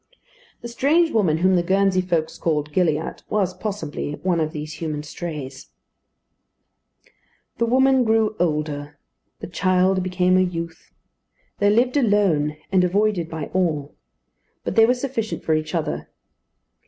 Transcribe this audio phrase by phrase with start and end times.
[0.61, 5.03] The strange woman whom the Guernsey folks called "Gilliatt" was, possibly, one of these human
[5.03, 5.67] strays.
[7.59, 8.97] The woman grew older;
[9.41, 10.91] the child became a youth.
[11.59, 13.93] They lived alone and avoided by all;
[14.63, 16.09] but they were sufficient for each other.